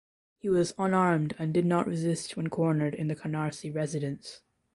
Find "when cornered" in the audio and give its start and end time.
2.35-2.95